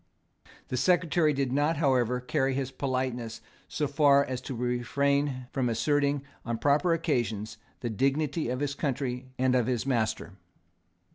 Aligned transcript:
The 0.69 0.77
Secretary 0.77 1.31
did 1.31 1.51
not 1.53 1.77
however 1.77 2.19
carry 2.19 2.55
his 2.55 2.71
politeness 2.71 3.39
so 3.67 3.87
far 3.87 4.25
as 4.25 4.41
to 4.41 4.55
refrain 4.55 5.45
from 5.51 5.69
asserting, 5.69 6.23
on 6.43 6.57
proper 6.57 6.91
occasions, 6.95 7.59
the 7.81 7.89
dignity 7.91 8.49
of 8.49 8.61
his 8.61 8.73
country 8.73 9.27
and 9.37 9.53
of 9.53 9.67
his 9.67 9.85
master. 9.85 10.33